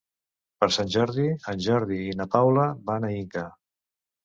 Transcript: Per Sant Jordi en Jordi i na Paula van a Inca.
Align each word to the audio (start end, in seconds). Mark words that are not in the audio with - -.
Per 0.61 0.69
Sant 0.77 0.89
Jordi 0.95 1.25
en 1.53 1.61
Jordi 1.67 2.01
i 2.07 2.17
na 2.23 2.29
Paula 2.39 2.65
van 2.91 3.09
a 3.09 3.15
Inca. 3.21 3.47